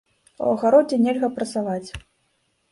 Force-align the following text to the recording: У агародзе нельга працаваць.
У 0.45 0.47
агародзе 0.53 0.99
нельга 1.05 1.31
працаваць. 1.37 1.89